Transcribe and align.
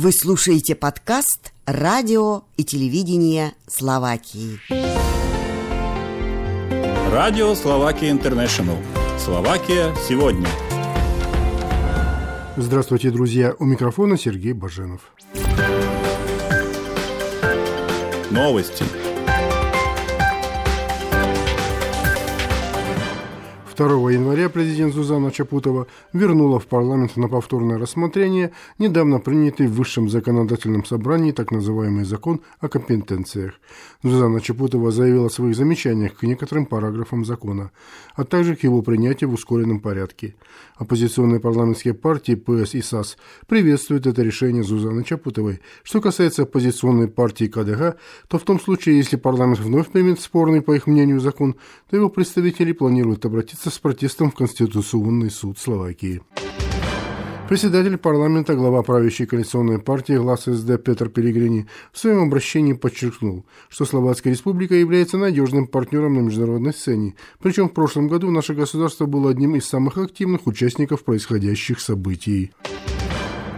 Вы 0.00 0.12
слушаете 0.12 0.76
подкаст 0.76 1.52
«Радио 1.66 2.42
и 2.56 2.62
телевидение 2.62 3.54
Словакии». 3.66 4.60
Радио 7.10 7.52
Словакия 7.56 8.12
Интернешнл. 8.12 8.76
Словакия 9.18 9.92
сегодня. 10.08 10.46
Здравствуйте, 12.56 13.10
друзья. 13.10 13.56
У 13.58 13.64
микрофона 13.64 14.16
Сергей 14.16 14.52
Баженов. 14.52 15.00
Новости. 18.30 18.84
2 23.78 24.10
января 24.10 24.48
президент 24.48 24.92
Зузана 24.92 25.30
Чапутова 25.30 25.86
вернула 26.12 26.58
в 26.58 26.66
парламент 26.66 27.16
на 27.16 27.28
повторное 27.28 27.78
рассмотрение 27.78 28.50
недавно 28.78 29.20
принятый 29.20 29.68
в 29.68 29.74
Высшем 29.74 30.10
законодательном 30.10 30.84
собрании 30.84 31.30
так 31.30 31.52
называемый 31.52 32.04
закон 32.04 32.40
о 32.58 32.68
компетенциях. 32.68 33.52
Зузана 34.02 34.40
Чапутова 34.40 34.90
заявила 34.90 35.26
о 35.26 35.30
своих 35.30 35.54
замечаниях 35.54 36.16
к 36.16 36.24
некоторым 36.24 36.66
параграфам 36.66 37.24
закона, 37.24 37.70
а 38.16 38.24
также 38.24 38.56
к 38.56 38.64
его 38.64 38.82
принятию 38.82 39.30
в 39.30 39.34
ускоренном 39.34 39.78
порядке. 39.78 40.34
Оппозиционные 40.76 41.38
парламентские 41.38 41.94
партии 41.94 42.34
ПС 42.34 42.74
и 42.74 42.82
САС 42.82 43.16
приветствуют 43.46 44.08
это 44.08 44.22
решение 44.22 44.64
Зузаны 44.64 45.04
Чапутовой. 45.04 45.60
Что 45.84 46.00
касается 46.00 46.42
оппозиционной 46.42 47.06
партии 47.06 47.46
КДГ, 47.46 47.96
то 48.26 48.38
в 48.38 48.42
том 48.42 48.58
случае, 48.58 48.96
если 48.96 49.14
парламент 49.16 49.60
вновь 49.60 49.88
примет 49.88 50.20
спорный, 50.20 50.62
по 50.62 50.74
их 50.74 50.88
мнению, 50.88 51.20
закон, 51.20 51.54
то 51.90 51.96
его 51.96 52.08
представители 52.08 52.72
планируют 52.72 53.24
обратиться 53.24 53.67
обратиться 53.68 53.70
с 53.70 53.78
протестом 53.78 54.30
в 54.30 54.34
Конституционный 54.34 55.30
суд 55.30 55.58
Словакии. 55.58 56.20
Председатель 57.48 57.96
парламента, 57.96 58.54
глава 58.54 58.82
правящей 58.82 59.26
коалиционной 59.26 59.78
партии 59.78 60.18
«Глаз 60.18 60.44
СД» 60.44 60.82
Петр 60.84 61.08
Перегрини 61.08 61.66
в 61.92 61.98
своем 61.98 62.24
обращении 62.24 62.74
подчеркнул, 62.74 63.46
что 63.70 63.86
Словацкая 63.86 64.34
республика 64.34 64.74
является 64.74 65.16
надежным 65.16 65.66
партнером 65.66 66.14
на 66.14 66.20
международной 66.20 66.74
сцене, 66.74 67.14
причем 67.40 67.68
в 67.68 67.72
прошлом 67.72 68.08
году 68.08 68.30
наше 68.30 68.52
государство 68.52 69.06
было 69.06 69.30
одним 69.30 69.56
из 69.56 69.66
самых 69.66 69.96
активных 69.96 70.46
участников 70.46 71.04
происходящих 71.04 71.80
событий. 71.80 72.52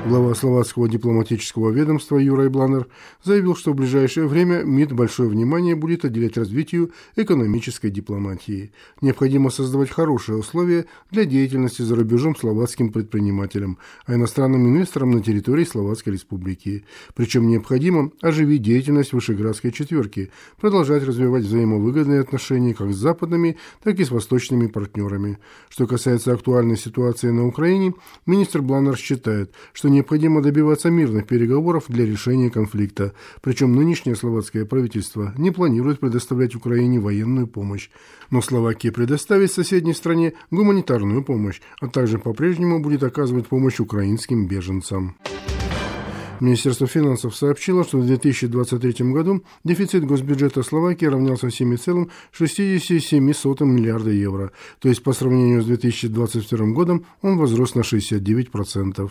Глава 0.06 0.34
словацкого 0.34 0.88
дипломатического 0.88 1.70
ведомства 1.70 2.16
Юрай 2.16 2.48
Бланер 2.48 2.86
заявил, 3.22 3.54
что 3.54 3.72
в 3.72 3.74
ближайшее 3.74 4.26
время 4.26 4.62
МИД 4.62 4.92
большое 4.92 5.28
внимание 5.28 5.76
будет 5.76 6.04
уделять 6.04 6.38
развитию 6.38 6.92
экономической 7.16 7.90
дипломатии. 7.90 8.72
Необходимо 9.02 9.50
создавать 9.50 9.90
хорошие 9.90 10.38
условия 10.38 10.86
для 11.10 11.26
деятельности 11.26 11.82
за 11.82 11.96
рубежом 11.96 12.34
словацким 12.34 12.92
предпринимателям, 12.92 13.76
а 14.06 14.14
иностранным 14.14 14.66
инвесторам 14.68 15.10
на 15.10 15.22
территории 15.22 15.64
Словацкой 15.64 16.14
Республики. 16.14 16.84
Причем 17.14 17.46
необходимо 17.46 18.10
оживить 18.22 18.62
деятельность 18.62 19.12
Вышеградской 19.12 19.70
четверки, 19.70 20.30
продолжать 20.58 21.04
развивать 21.04 21.44
взаимовыгодные 21.44 22.20
отношения 22.20 22.72
как 22.72 22.90
с 22.92 22.96
западными, 22.96 23.58
так 23.82 24.00
и 24.00 24.04
с 24.04 24.10
восточными 24.10 24.66
партнерами. 24.66 25.38
Что 25.68 25.86
касается 25.86 26.32
актуальной 26.32 26.78
ситуации 26.78 27.28
на 27.28 27.46
Украине, 27.46 27.92
министр 28.24 28.62
Бланер 28.62 28.96
считает, 28.96 29.52
что 29.74 29.89
необходимо 29.90 30.42
добиваться 30.42 30.90
мирных 30.90 31.26
переговоров 31.26 31.84
для 31.88 32.06
решения 32.06 32.50
конфликта. 32.50 33.12
Причем 33.42 33.74
нынешнее 33.74 34.16
словацкое 34.16 34.64
правительство 34.64 35.34
не 35.36 35.50
планирует 35.50 36.00
предоставлять 36.00 36.54
Украине 36.54 37.00
военную 37.00 37.46
помощь. 37.46 37.90
Но 38.30 38.40
Словакия 38.40 38.92
предоставит 38.92 39.52
соседней 39.52 39.94
стране 39.94 40.34
гуманитарную 40.50 41.24
помощь, 41.24 41.60
а 41.80 41.88
также 41.88 42.18
по-прежнему 42.18 42.80
будет 42.80 43.02
оказывать 43.02 43.48
помощь 43.48 43.80
украинским 43.80 44.46
беженцам. 44.46 45.16
Министерство 46.40 46.86
финансов 46.86 47.36
сообщило, 47.36 47.84
что 47.84 47.98
в 47.98 48.06
2023 48.06 49.12
году 49.12 49.44
дефицит 49.62 50.06
госбюджета 50.06 50.62
Словакии 50.62 51.04
равнялся 51.04 51.48
7,67 51.48 53.66
миллиарда 53.66 54.10
евро, 54.10 54.52
то 54.78 54.88
есть 54.88 55.02
по 55.02 55.12
сравнению 55.12 55.60
с 55.62 55.66
2022 55.66 56.66
годом 56.68 57.04
он 57.20 57.36
возрос 57.36 57.74
на 57.74 57.80
69%. 57.80 59.10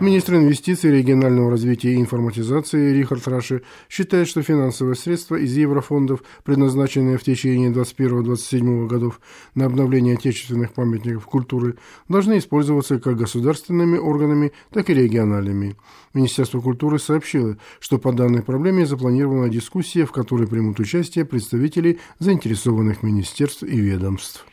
Министр 0.00 0.36
инвестиций, 0.36 0.92
регионального 0.92 1.50
развития 1.50 1.94
и 1.94 1.96
информатизации 2.00 2.92
Рихард 2.92 3.26
Раши 3.26 3.62
считает, 3.88 4.28
что 4.28 4.42
финансовые 4.42 4.94
средства 4.94 5.34
из 5.34 5.56
еврофондов, 5.56 6.22
предназначенные 6.44 7.18
в 7.18 7.24
течение 7.24 7.72
2021-2027 7.72 8.86
годов 8.86 9.20
на 9.56 9.66
обновление 9.66 10.14
отечественных 10.14 10.72
памятников 10.72 11.26
культуры, 11.26 11.78
должны 12.08 12.38
использоваться 12.38 13.00
как 13.00 13.16
государственными 13.16 13.98
органами, 13.98 14.52
так 14.72 14.88
и 14.88 14.94
региональными. 14.94 15.74
Министерство 16.14 16.60
культуры 16.60 17.00
сообщило, 17.00 17.56
что 17.80 17.98
по 17.98 18.12
данной 18.12 18.42
проблеме 18.42 18.86
запланирована 18.86 19.48
дискуссия, 19.48 20.06
в 20.06 20.12
которой 20.12 20.46
примут 20.46 20.78
участие 20.78 21.24
представители 21.24 21.98
заинтересованных 22.20 23.02
министерств 23.02 23.64
и 23.64 23.80
ведомств. 23.80 24.46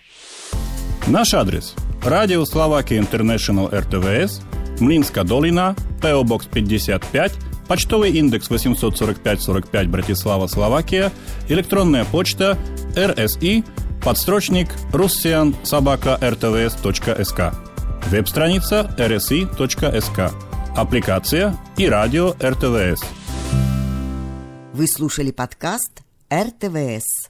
Наш 1.05 1.35
адрес– 1.35 1.75
Радио 2.03 2.45
Словакия 2.45 2.97
Интернешнл 2.97 3.67
РТВС– 3.67 4.41
Млинска 4.79 5.23
долина, 5.23 5.75
ПО 6.01 6.23
Бокс 6.23 6.45
55, 6.47 7.33
почтовый 7.67 8.11
индекс 8.11 8.49
845-45 8.49 9.87
Братислава, 9.87 10.47
Словакия, 10.47 11.11
электронная 11.47 12.05
почта 12.05 12.57
rsi 12.95 13.63
подстрочник 14.03 14.69
russian 14.91 15.55
собака 15.63 16.17
rtvs.sk, 16.21 17.55
веб-страница 18.09 18.93
rsi.sk, 18.97 20.31
аппликация 20.75 21.57
и 21.77 21.87
радио 21.87 22.33
РТВС. 22.33 23.03
Вы 24.73 24.87
слушали 24.87 25.31
подкаст 25.31 26.03
РТВС. 26.31 27.29